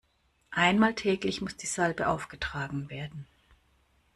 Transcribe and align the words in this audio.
Einmal 0.55 0.95
täglich 0.95 1.41
muss 1.41 1.57
die 1.57 1.67
Salbe 1.67 2.07
aufgetragen 2.07 2.89
werden. 2.89 3.27